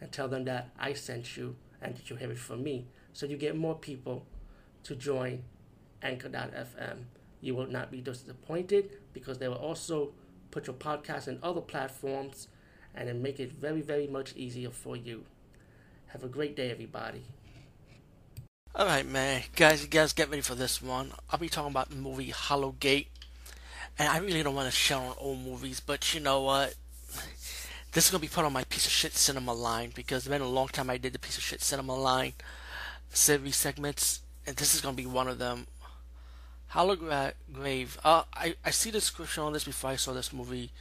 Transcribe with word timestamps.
and 0.00 0.10
tell 0.12 0.28
them 0.28 0.44
that 0.44 0.70
I 0.78 0.92
sent 0.92 1.36
you 1.36 1.56
and 1.80 1.96
that 1.96 2.10
you 2.10 2.16
have 2.16 2.30
it 2.30 2.38
from 2.38 2.62
me. 2.62 2.86
So 3.12 3.26
you 3.26 3.36
get 3.36 3.56
more 3.56 3.74
people 3.74 4.26
to 4.84 4.94
join 4.94 5.44
Anchor.fm. 6.02 7.04
You 7.40 7.54
will 7.54 7.66
not 7.66 7.90
be 7.90 8.00
disappointed 8.00 8.90
because 9.12 9.38
they 9.38 9.48
will 9.48 9.56
also 9.56 10.12
put 10.50 10.66
your 10.66 10.76
podcast 10.76 11.28
in 11.28 11.38
other 11.42 11.60
platforms 11.60 12.48
and 12.94 13.08
then 13.08 13.22
make 13.22 13.40
it 13.40 13.52
very, 13.52 13.80
very 13.80 14.06
much 14.06 14.34
easier 14.36 14.70
for 14.70 14.96
you. 14.96 15.24
Have 16.08 16.22
a 16.22 16.28
great 16.28 16.54
day, 16.54 16.70
everybody. 16.70 17.22
Alright, 18.76 19.06
man. 19.06 19.42
Guys, 19.54 19.82
you 19.82 19.88
guys 19.88 20.12
get 20.12 20.30
ready 20.30 20.42
for 20.42 20.54
this 20.54 20.82
one. 20.82 21.12
I'll 21.30 21.38
be 21.38 21.48
talking 21.48 21.70
about 21.70 21.90
the 21.90 21.96
movie 21.96 22.30
Hollowgate. 22.30 23.06
And 23.98 24.08
I 24.08 24.18
really 24.18 24.42
don't 24.42 24.54
want 24.54 24.68
to 24.68 24.74
share 24.74 24.98
on 24.98 25.14
old 25.18 25.40
movies, 25.40 25.80
but 25.80 26.14
you 26.14 26.20
know 26.20 26.42
what? 26.42 26.74
This 27.94 28.06
is 28.06 28.10
going 28.10 28.22
to 28.22 28.28
be 28.28 28.34
put 28.34 28.44
on 28.44 28.52
my 28.52 28.64
piece 28.64 28.86
of 28.86 28.90
shit 28.90 29.14
cinema 29.14 29.52
line 29.52 29.92
because 29.94 30.18
it's 30.18 30.28
been 30.28 30.42
a 30.42 30.48
long 30.48 30.66
time 30.66 30.90
I 30.90 30.98
did 30.98 31.12
the 31.12 31.18
piece 31.20 31.36
of 31.36 31.44
shit 31.44 31.62
cinema 31.62 31.94
line 31.94 32.32
series 33.10 33.54
segments, 33.54 34.22
and 34.44 34.56
this 34.56 34.74
is 34.74 34.80
going 34.80 34.96
to 34.96 35.00
be 35.00 35.06
one 35.06 35.28
of 35.28 35.38
them. 35.38 35.68
Hollowgrave. 36.72 37.96
Uh, 38.02 38.24
I, 38.34 38.56
I 38.64 38.70
see 38.70 38.90
the 38.90 38.98
description 38.98 39.44
on 39.44 39.52
this 39.52 39.62
before 39.62 39.90
I 39.90 39.96
saw 39.96 40.12
this 40.12 40.32
movie. 40.32 40.72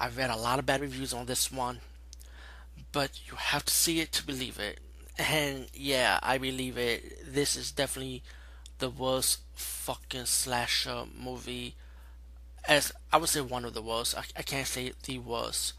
I've 0.00 0.16
read 0.16 0.30
a 0.30 0.36
lot 0.36 0.58
of 0.58 0.64
bad 0.64 0.80
reviews 0.80 1.12
on 1.12 1.26
this 1.26 1.52
one, 1.52 1.80
but 2.90 3.20
you 3.26 3.36
have 3.36 3.66
to 3.66 3.74
see 3.74 4.00
it 4.00 4.10
to 4.12 4.26
believe 4.26 4.58
it. 4.58 4.80
And 5.18 5.66
yeah, 5.74 6.18
I 6.22 6.38
believe 6.38 6.78
it. 6.78 7.34
This 7.34 7.54
is 7.56 7.70
definitely 7.70 8.22
the 8.78 8.88
worst 8.88 9.40
fucking 9.52 10.24
slasher 10.24 11.04
movie. 11.14 11.74
As 12.66 12.92
I 13.12 13.18
would 13.18 13.28
say, 13.28 13.42
one 13.42 13.66
of 13.66 13.74
the 13.74 13.82
worst. 13.82 14.16
I, 14.16 14.22
I 14.38 14.42
can't 14.42 14.66
say 14.66 14.92
the 15.04 15.18
worst. 15.18 15.74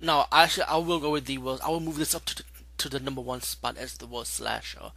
No, 0.00 0.24
actually, 0.32 0.64
I 0.64 0.76
will 0.78 0.98
go 0.98 1.10
with 1.10 1.26
the 1.26 1.38
worst. 1.38 1.62
I 1.62 1.68
will 1.68 1.80
move 1.80 1.96
this 1.96 2.14
up 2.14 2.24
to 2.26 2.36
the, 2.36 2.44
to 2.78 2.88
the 2.88 3.00
number 3.00 3.20
one 3.20 3.42
spot 3.42 3.76
as 3.76 3.94
the 3.94 4.06
worst 4.06 4.34
slasher. 4.34 4.92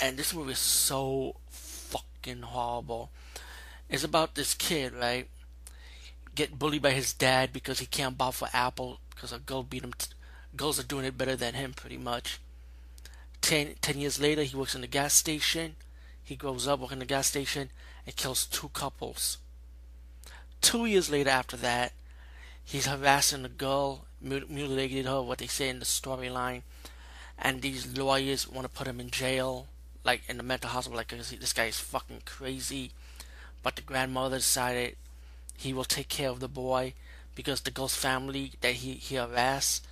And 0.00 0.16
this 0.16 0.32
movie 0.32 0.52
is 0.52 0.58
so 0.58 1.36
fucking 1.48 2.42
horrible. 2.42 3.10
It's 3.88 4.04
about 4.04 4.34
this 4.34 4.54
kid, 4.54 4.92
right? 4.94 5.28
Get 6.34 6.58
bullied 6.58 6.82
by 6.82 6.90
his 6.90 7.12
dad 7.12 7.52
because 7.52 7.80
he 7.80 7.86
can't 7.86 8.18
buy 8.18 8.30
for 8.30 8.48
Apple 8.52 9.00
because 9.10 9.32
a 9.32 9.38
girl 9.38 9.62
beat 9.62 9.82
him. 9.82 9.94
T- 9.96 10.08
girls 10.54 10.78
are 10.78 10.84
doing 10.84 11.04
it 11.04 11.18
better 11.18 11.34
than 11.34 11.54
him, 11.54 11.72
pretty 11.72 11.96
much. 11.96 12.38
Ten, 13.40 13.74
ten 13.80 13.98
years 13.98 14.20
later, 14.20 14.42
he 14.42 14.56
works 14.56 14.74
in 14.74 14.80
the 14.80 14.86
gas 14.86 15.14
station. 15.14 15.76
He 16.22 16.36
grows 16.36 16.68
up 16.68 16.80
working 16.80 16.96
in 16.96 17.00
the 17.00 17.06
gas 17.06 17.28
station 17.28 17.70
and 18.04 18.16
kills 18.16 18.46
two 18.46 18.68
couples. 18.68 19.38
Two 20.60 20.86
years 20.86 21.10
later, 21.10 21.30
after 21.30 21.56
that, 21.56 21.92
he's 22.66 22.86
harassing 22.86 23.44
the 23.44 23.48
girl, 23.48 24.04
mutilated 24.20 25.06
her, 25.06 25.22
what 25.22 25.38
they 25.38 25.46
say 25.46 25.70
in 25.70 25.78
the 25.78 25.86
storyline, 25.86 26.62
and 27.38 27.62
these 27.62 27.96
lawyers 27.96 28.46
want 28.48 28.64
to 28.64 28.78
put 28.78 28.88
him 28.88 29.00
in 29.00 29.10
jail, 29.10 29.68
like 30.04 30.22
in 30.28 30.36
the 30.36 30.42
mental 30.42 30.68
hospital, 30.68 30.98
like 30.98 31.08
this 31.08 31.52
guy 31.52 31.66
is 31.66 31.78
fucking 31.78 32.22
crazy. 32.26 32.90
But 33.62 33.76
the 33.76 33.82
grandmother 33.82 34.36
decided 34.36 34.96
he 35.56 35.72
will 35.72 35.84
take 35.84 36.08
care 36.08 36.28
of 36.28 36.40
the 36.40 36.48
boy 36.48 36.94
because 37.34 37.60
the 37.60 37.70
girl's 37.70 37.96
family 37.96 38.52
that 38.60 38.74
he, 38.74 38.94
he 38.94 39.14
harassed 39.14 39.86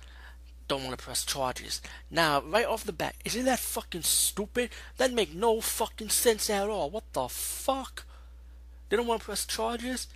don't 0.67 0.83
want 0.83 0.97
to 0.97 1.03
press 1.03 1.23
charges. 1.23 1.81
Now, 2.09 2.41
right 2.41 2.65
off 2.65 2.83
the 2.83 2.91
bat, 2.91 3.15
isn't 3.23 3.45
that 3.45 3.59
fucking 3.59 4.01
stupid? 4.01 4.69
That 4.97 5.13
make 5.13 5.33
no 5.33 5.61
fucking 5.61 6.09
sense 6.09 6.49
at 6.49 6.69
all. 6.69 6.89
What 6.89 7.03
the 7.13 7.27
fuck? 7.27 8.05
They 8.89 8.97
don't 8.97 9.07
want 9.07 9.21
to 9.21 9.25
press 9.25 9.45
charges? 9.45 10.07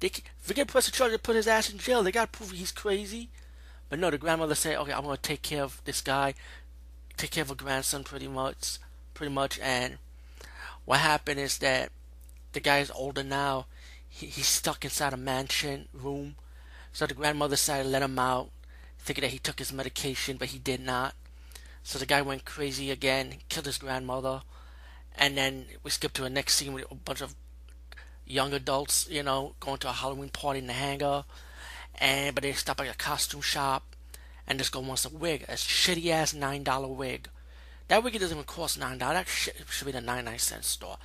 They 0.00 0.10
forget 0.38 0.68
the 0.68 0.80
charge 0.82 1.12
and 1.12 1.22
put 1.22 1.36
his 1.36 1.48
ass 1.48 1.70
in 1.70 1.78
jail. 1.78 2.02
They 2.02 2.12
gotta 2.12 2.30
prove 2.30 2.50
he's 2.50 2.72
crazy. 2.72 3.30
But 3.88 3.98
no, 3.98 4.10
the 4.10 4.18
grandmother 4.18 4.54
said, 4.54 4.76
"Okay, 4.76 4.92
I'm 4.92 5.04
gonna 5.04 5.16
take 5.16 5.42
care 5.42 5.62
of 5.62 5.80
this 5.84 6.00
guy, 6.00 6.34
take 7.16 7.30
care 7.30 7.42
of 7.42 7.48
her 7.48 7.54
grandson, 7.54 8.04
pretty 8.04 8.28
much, 8.28 8.78
pretty 9.14 9.32
much." 9.32 9.58
And 9.60 9.98
what 10.84 11.00
happened 11.00 11.40
is 11.40 11.58
that 11.58 11.92
the 12.52 12.60
guy 12.60 12.78
is 12.78 12.90
older 12.90 13.22
now. 13.22 13.66
He, 14.08 14.26
he's 14.26 14.48
stuck 14.48 14.84
inside 14.84 15.12
a 15.12 15.16
mansion 15.16 15.88
room. 15.92 16.36
So 16.92 17.06
the 17.06 17.14
grandmother 17.14 17.54
decided 17.54 17.84
to 17.84 17.90
let 17.90 18.02
him 18.02 18.18
out, 18.18 18.50
thinking 18.98 19.22
that 19.22 19.32
he 19.32 19.38
took 19.38 19.58
his 19.58 19.72
medication, 19.72 20.36
but 20.36 20.48
he 20.48 20.58
did 20.58 20.80
not. 20.80 21.14
So 21.82 21.98
the 21.98 22.06
guy 22.06 22.22
went 22.22 22.44
crazy 22.44 22.90
again, 22.90 23.36
killed 23.48 23.66
his 23.66 23.78
grandmother, 23.78 24.42
and 25.14 25.36
then 25.36 25.66
we 25.82 25.90
skip 25.90 26.12
to 26.14 26.24
a 26.24 26.30
next 26.30 26.54
scene 26.54 26.72
with 26.72 26.90
a 26.90 26.94
bunch 26.94 27.20
of 27.20 27.34
young 28.26 28.52
adults, 28.52 29.08
you 29.10 29.22
know, 29.22 29.54
going 29.60 29.78
to 29.78 29.88
a 29.88 29.92
Halloween 29.92 30.28
party 30.28 30.58
in 30.58 30.66
the 30.66 30.72
hangar, 30.72 31.24
and 31.94 32.34
but 32.34 32.42
they 32.42 32.52
stop 32.52 32.80
at 32.80 32.88
a 32.88 32.96
costume 32.96 33.40
shop, 33.40 33.94
and 34.46 34.60
this 34.60 34.68
girl 34.68 34.82
wants 34.82 35.04
a 35.04 35.08
wig, 35.08 35.44
a 35.48 35.52
shitty 35.52 36.10
ass 36.10 36.34
nine 36.34 36.62
dollar 36.64 36.88
wig. 36.88 37.28
That 37.88 38.02
wig 38.02 38.14
doesn't 38.14 38.36
even 38.36 38.44
cost 38.44 38.78
nine 38.78 38.98
dollars. 38.98 39.18
That 39.18 39.28
shit 39.28 39.56
should 39.70 39.86
be 39.86 39.92
the 39.92 40.00
ninety 40.00 40.24
nine 40.24 40.38
cent 40.38 40.64
store. 40.64 40.98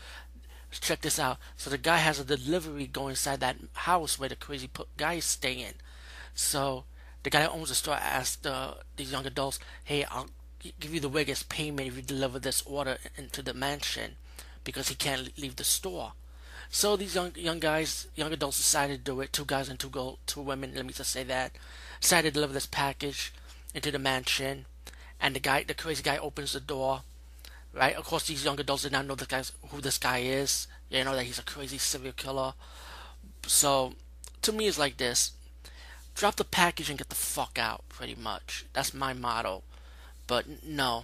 Check 0.71 1.01
this 1.01 1.19
out. 1.19 1.37
So 1.57 1.69
the 1.69 1.77
guy 1.77 1.97
has 1.97 2.19
a 2.19 2.23
delivery 2.23 2.87
going 2.87 3.11
inside 3.11 3.41
that 3.41 3.57
house 3.73 4.17
where 4.17 4.29
the 4.29 4.37
crazy 4.37 4.69
guy 4.95 5.15
is 5.15 5.25
staying. 5.25 5.73
So 6.33 6.85
the 7.23 7.29
guy 7.29 7.41
that 7.41 7.51
owns 7.51 7.69
the 7.69 7.75
store 7.75 7.95
asked 7.95 8.47
uh, 8.47 8.75
these 8.95 9.11
young 9.11 9.25
adults, 9.25 9.59
"Hey, 9.83 10.05
I'll 10.05 10.29
give 10.79 10.93
you 10.93 11.01
the 11.01 11.09
wig 11.09 11.29
as 11.29 11.43
payment 11.43 11.87
if 11.87 11.95
you 11.97 12.01
deliver 12.01 12.39
this 12.39 12.63
order 12.65 12.97
into 13.17 13.41
the 13.41 13.53
mansion," 13.53 14.15
because 14.63 14.87
he 14.87 14.95
can't 14.95 15.37
leave 15.37 15.57
the 15.57 15.65
store. 15.65 16.13
So 16.73 16.95
these 16.95 17.15
young 17.15 17.33
young 17.35 17.59
guys, 17.59 18.07
young 18.15 18.31
adults 18.31 18.55
decided 18.55 19.03
to 19.03 19.11
do 19.11 19.19
it. 19.19 19.33
Two 19.33 19.43
guys 19.43 19.67
and 19.67 19.77
two 19.77 19.89
girl, 19.89 20.19
two 20.25 20.39
women. 20.39 20.71
Let 20.73 20.85
me 20.85 20.93
just 20.93 21.11
say 21.11 21.23
that 21.25 21.51
decided 21.99 22.29
to 22.29 22.33
deliver 22.33 22.53
this 22.53 22.65
package 22.65 23.33
into 23.75 23.91
the 23.91 23.99
mansion, 23.99 24.65
and 25.19 25.35
the 25.35 25.41
guy, 25.41 25.63
the 25.63 25.73
crazy 25.73 26.01
guy, 26.01 26.17
opens 26.17 26.53
the 26.53 26.61
door. 26.61 27.01
Right. 27.73 27.95
Of 27.95 28.05
course, 28.05 28.27
these 28.27 28.45
young 28.45 28.59
adults 28.59 28.83
did 28.83 28.93
not 28.93 29.05
know 29.05 29.15
the 29.15 29.25
guys 29.25 29.51
who 29.69 29.81
this 29.81 29.97
guy 29.97 30.19
is. 30.19 30.67
You 30.89 31.03
know 31.03 31.15
that 31.15 31.23
he's 31.23 31.39
a 31.39 31.43
crazy 31.43 31.77
serial 31.77 32.13
killer. 32.13 32.53
So, 33.45 33.93
to 34.41 34.53
me, 34.53 34.67
it's 34.67 34.79
like 34.79 34.95
this: 34.95 35.33
drop 36.15 36.37
the 36.37 36.45
package 36.45 36.89
and 36.89 36.97
get 36.97 37.09
the 37.09 37.15
fuck 37.15 37.59
out. 37.59 37.83
Pretty 37.89 38.15
much. 38.15 38.65
That's 38.71 38.93
my 38.93 39.11
motto. 39.11 39.63
But 40.25 40.63
no, 40.63 41.03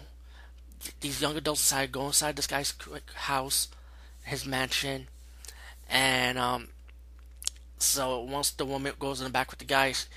these 1.01 1.21
young 1.21 1.35
adults 1.35 1.61
decided 1.61 1.87
to 1.87 1.99
go 1.99 2.07
inside 2.07 2.37
this 2.37 2.47
guy's 2.47 2.73
house, 3.15 3.67
his 4.23 4.45
mansion, 4.45 5.07
and 5.89 6.37
um, 6.37 6.67
so 7.77 8.19
once 8.21 8.51
the 8.51 8.65
woman 8.65 8.93
goes 8.99 9.19
in 9.19 9.25
the 9.25 9.31
back 9.31 9.49
with 9.51 9.59
the 9.59 9.65
guys, 9.65 10.07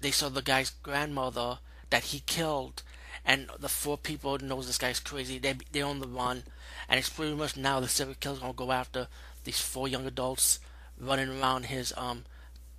they 0.00 0.10
saw 0.10 0.28
the 0.28 0.42
guy's 0.42 0.70
grandmother 0.70 1.58
that 1.90 2.04
he 2.04 2.20
killed, 2.20 2.82
and 3.24 3.48
the 3.58 3.68
four 3.68 3.98
people 3.98 4.38
knows 4.38 4.66
this 4.66 4.78
guy's 4.78 5.00
crazy. 5.00 5.38
They 5.38 5.54
they 5.72 5.82
on 5.82 6.00
the 6.00 6.08
run, 6.08 6.44
and 6.88 6.98
it's 6.98 7.10
pretty 7.10 7.34
much 7.34 7.56
now 7.56 7.80
the 7.80 7.88
serial 7.88 8.16
killer's 8.18 8.38
gonna 8.38 8.52
go 8.52 8.72
after 8.72 9.08
these 9.44 9.60
four 9.60 9.88
young 9.88 10.06
adults 10.06 10.58
running 10.98 11.40
around 11.40 11.66
his 11.66 11.92
um 11.96 12.24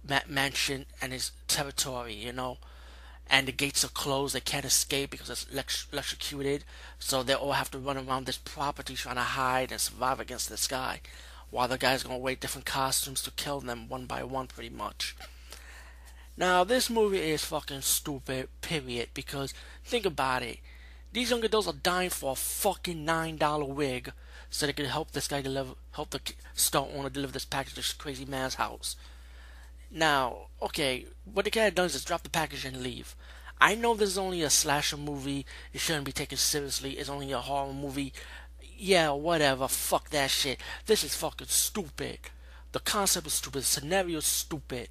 ma- 0.07 0.19
mansion 0.27 0.85
and 1.01 1.11
his 1.13 1.31
territory, 1.47 2.13
you 2.13 2.33
know. 2.33 2.57
And 3.29 3.47
the 3.47 3.53
gates 3.53 3.85
are 3.85 3.89
closed; 3.89 4.33
they 4.33 4.41
can't 4.41 4.65
escape 4.65 5.11
because 5.11 5.29
it's 5.29 5.45
electrocuted. 5.91 6.63
So 6.97 7.21
they 7.21 7.35
all 7.35 7.53
have 7.53 7.71
to 7.71 7.79
run 7.79 7.97
around 7.97 8.25
this 8.25 8.37
property 8.37 8.95
trying 8.95 9.15
to 9.15 9.21
hide 9.21 9.71
and 9.71 9.79
survive 9.79 10.19
against 10.19 10.49
this 10.49 10.67
guy 10.67 11.01
while 11.51 11.67
the 11.67 11.77
guy's 11.77 12.03
gonna 12.03 12.17
wear 12.17 12.35
different 12.35 12.65
costumes 12.65 13.21
to 13.21 13.31
kill 13.31 13.59
them 13.59 13.87
one 13.87 14.05
by 14.05 14.23
one, 14.23 14.47
pretty 14.47 14.69
much. 14.69 15.15
Now, 16.37 16.63
this 16.63 16.89
movie 16.89 17.19
is 17.19 17.45
fucking 17.45 17.81
stupid, 17.81 18.49
period, 18.61 19.09
because 19.13 19.53
think 19.83 20.05
about 20.05 20.41
it. 20.41 20.59
These 21.13 21.29
young 21.29 21.43
adults 21.43 21.67
are 21.67 21.73
dying 21.73 22.09
for 22.09 22.31
a 22.31 22.35
fucking 22.35 23.05
$9 23.05 23.67
wig 23.67 24.13
so 24.49 24.65
they 24.65 24.73
can 24.73 24.85
help 24.85 25.11
this 25.11 25.27
guy 25.27 25.41
deliver, 25.41 25.73
help 25.91 26.11
the 26.11 26.21
store 26.53 26.89
owner 26.95 27.09
deliver 27.09 27.33
this 27.33 27.45
package 27.45 27.71
to 27.71 27.75
this 27.77 27.93
crazy 27.93 28.25
man's 28.25 28.55
house. 28.55 28.95
Now, 29.91 30.47
okay, 30.61 31.05
what 31.25 31.43
the 31.43 31.51
guy 31.51 31.69
does 31.69 31.95
is 31.95 32.05
drop 32.05 32.23
the 32.23 32.29
package 32.29 32.63
and 32.63 32.81
leave. 32.81 33.13
I 33.59 33.75
know 33.75 33.93
this 33.93 34.09
is 34.09 34.17
only 34.17 34.41
a 34.41 34.49
slasher 34.49 34.97
movie, 34.97 35.45
it 35.73 35.81
shouldn't 35.81 36.05
be 36.05 36.11
taken 36.11 36.37
seriously, 36.37 36.93
it's 36.93 37.09
only 37.09 37.31
a 37.31 37.39
horror 37.39 37.73
movie, 37.73 38.13
yeah, 38.81 39.11
whatever, 39.11 39.67
fuck 39.67 40.09
that 40.09 40.31
shit. 40.31 40.59
This 40.87 41.03
is 41.03 41.15
fucking 41.15 41.47
stupid. 41.47 42.17
The 42.71 42.79
concept 42.79 43.27
is 43.27 43.33
stupid, 43.33 43.61
the 43.61 43.65
scenario 43.65 44.17
is 44.17 44.25
stupid. 44.25 44.89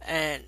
And 0.00 0.44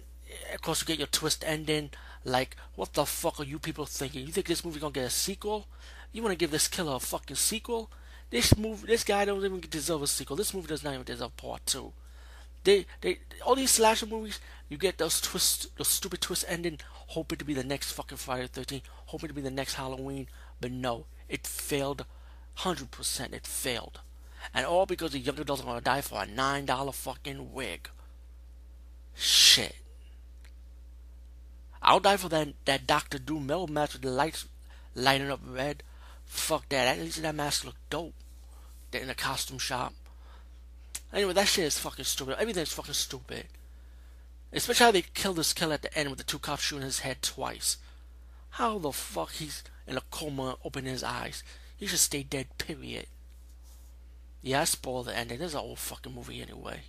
of 0.55 0.63
course 0.63 0.81
you 0.81 0.87
get 0.87 0.99
your 0.99 1.07
twist 1.07 1.45
ending 1.47 1.91
Like, 2.25 2.57
what 2.75 2.95
the 2.95 3.05
fuck 3.05 3.41
are 3.41 3.45
you 3.45 3.59
people 3.59 3.85
thinking? 3.85 4.27
You 4.27 4.33
think 4.33 4.47
this 4.47 4.65
movie 4.65 4.81
gonna 4.81 4.93
get 4.93 5.05
a 5.05 5.11
sequel? 5.11 5.67
You 6.13 6.23
wanna 6.23 6.35
give 6.35 6.51
this 6.51 6.67
killer 6.67 6.97
a 6.97 6.99
fucking 6.99 7.37
sequel? 7.37 7.91
This 8.31 8.57
movie, 8.57 8.87
this 8.87 9.05
guy 9.05 9.27
don't 9.27 9.45
even 9.45 9.61
deserve 9.61 10.03
a 10.03 10.07
sequel. 10.07 10.37
This 10.37 10.55
movie 10.55 10.67
does 10.67 10.83
not 10.83 10.95
even 10.95 11.05
deserve 11.05 11.37
part 11.37 11.67
two. 11.67 11.93
They, 12.65 12.87
they, 13.03 13.19
all 13.45 13.55
these 13.55 13.71
slasher 13.71 14.07
movies, 14.07 14.41
you 14.71 14.79
get 14.79 14.97
those 14.99 15.21
twists, 15.21 15.69
those 15.77 15.89
stupid 15.89 16.23
twist 16.23 16.47
ending, 16.49 16.81
hoping 16.91 17.39
to 17.39 17.45
be 17.45 17.55
the 17.55 17.63
next 17.63 17.93
fucking 17.93 18.19
Friday 18.19 18.49
the 18.51 18.61
13th, 18.63 18.83
hoping 19.07 19.29
to 19.29 19.35
be 19.35 19.43
the 19.43 19.51
next 19.51 19.75
Halloween, 19.75 20.27
but 20.61 20.73
no, 20.73 21.05
it 21.29 21.47
failed, 21.47 22.07
hundred 22.57 22.91
percent, 22.91 23.35
it 23.35 23.47
failed, 23.47 24.01
and 24.53 24.67
all 24.67 24.87
because 24.87 25.13
the 25.13 25.19
young 25.19 25.39
adults 25.39 25.63
are 25.63 25.67
gonna 25.67 25.81
die 25.81 26.01
for 26.01 26.23
a 26.23 26.27
nine 26.27 26.67
dollar 26.67 26.93
fucking 26.93 27.53
wig. 27.53 27.89
Shit. 29.15 29.77
I'll 31.83 32.01
die 32.01 32.17
for 32.17 32.29
that 32.31 32.49
that 32.65 32.87
Doctor 32.87 33.19
Doom 33.19 33.47
metal 33.47 33.69
match 33.69 33.93
with 33.93 34.03
the 34.03 34.11
lights 34.11 34.47
lighting 34.95 35.31
up 35.31 35.41
red. 35.47 35.83
Fuck 36.25 36.69
that. 36.71 36.97
At 36.97 37.03
least 37.03 37.23
that 37.23 37.35
mask 37.35 37.65
looked 37.65 37.91
dope. 37.91 38.15
They're 38.91 39.03
In 39.03 39.11
a 39.11 39.15
costume 39.15 39.59
shop. 39.59 39.95
Anyway, 41.13 41.33
that 41.33 41.49
shit 41.49 41.65
is 41.65 41.79
fucking 41.79 42.05
stupid. 42.05 42.37
Everything's 42.39 42.73
fucking 42.73 42.95
stupid. 42.95 43.47
Especially 44.53 44.85
how 44.85 44.93
they 44.93 45.03
killed 45.03 45.37
this 45.37 45.53
killer 45.53 45.75
at 45.75 45.83
the 45.83 45.97
end 45.97 46.09
with 46.09 46.19
the 46.19 46.25
two 46.25 46.39
cops 46.39 46.63
shooting 46.63 46.85
his 46.85 47.01
head 47.01 47.23
twice. 47.23 47.77
How 48.51 48.79
the 48.79 48.93
fuck 48.93 49.33
he's 49.33 49.63
in 49.87 49.97
a 49.97 50.03
coma 50.11 50.57
opening 50.65 50.93
his 50.93 51.05
eyes? 51.05 51.43
He 51.77 51.87
should 51.87 51.99
stay 51.99 52.23
dead, 52.23 52.57
period. 52.59 53.07
Yeah, 54.43 54.63
I 54.63 54.65
spoiled 54.65 55.07
the 55.07 55.17
ending. 55.17 55.39
This 55.39 55.49
is 55.49 55.55
an 55.55 55.61
old 55.61 55.79
fucking 55.79 56.15
movie 56.15 56.41
anyway. 56.41 56.83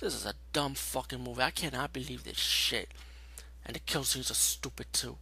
This 0.00 0.14
is 0.14 0.26
a 0.26 0.34
dumb 0.52 0.74
fucking 0.74 1.22
movie. 1.22 1.42
I 1.42 1.50
cannot 1.50 1.92
believe 1.92 2.24
this 2.24 2.38
shit. 2.38 2.88
And 3.64 3.76
the 3.76 3.80
kill 3.80 4.04
scenes 4.04 4.30
are 4.30 4.34
stupid 4.34 4.86
too. 4.92 5.16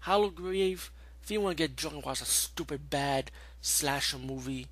Hollow 0.00 0.30
Grave, 0.30 0.90
if 1.22 1.30
you 1.30 1.40
want 1.40 1.56
to 1.56 1.62
get 1.62 1.74
drunk 1.74 1.96
and 1.96 2.04
watch 2.04 2.20
a 2.20 2.24
stupid 2.24 2.90
bad 2.90 3.30
slasher 3.60 4.18
movie, 4.18 4.68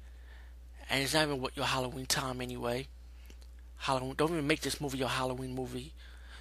and 0.88 1.02
it's 1.02 1.14
not 1.14 1.25
even 1.25 1.40
what 1.40 1.56
your 1.56 1.66
Halloween 1.66 2.06
time 2.06 2.40
anyway. 2.40 2.88
Halloween, 3.78 4.14
don't 4.16 4.31
even 4.31 4.46
make 4.46 4.61
this 4.61 4.81
movie 4.81 4.99
your 4.99 5.08
Halloween 5.08 5.55
movie. 5.55 5.93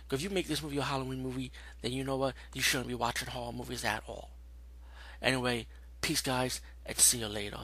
Because 0.03 0.19
if 0.19 0.29
you 0.29 0.35
make 0.35 0.47
this 0.47 0.61
movie 0.61 0.75
your 0.75 0.83
Halloween 0.83 1.23
movie, 1.23 1.51
then 1.81 1.91
you 1.93 2.03
know 2.03 2.17
what? 2.17 2.35
You 2.53 2.61
shouldn't 2.61 2.89
be 2.89 2.93
watching 2.93 3.29
horror 3.29 3.53
movies 3.53 3.85
at 3.85 4.03
all. 4.07 4.29
Anyway, 5.23 5.65
peace, 6.01 6.21
guys, 6.21 6.59
and 6.85 6.97
see 6.99 7.19
you 7.19 7.27
later. 7.27 7.57